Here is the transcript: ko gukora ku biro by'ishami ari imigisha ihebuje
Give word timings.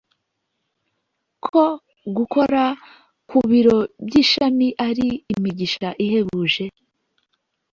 ko 1.45 1.63
gukora 2.17 2.63
ku 3.29 3.37
biro 3.49 3.77
by'ishami 4.07 4.67
ari 4.87 5.07
imigisha 5.33 5.89
ihebuje 6.05 6.65